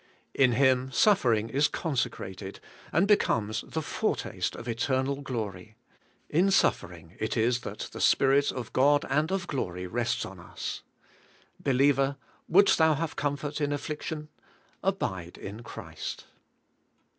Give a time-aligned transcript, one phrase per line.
[0.35, 2.59] Bi Him suffering is consecrated,
[2.91, 5.75] and becomes the foretaste of eternal glory;
[6.27, 10.81] in suffering it is that the Spirit of God and of glory rests on us.
[11.59, 12.17] Believer!
[12.47, 14.29] wouldst thou have com fort in affliction?—
[14.91, 16.25] Abide in Christ.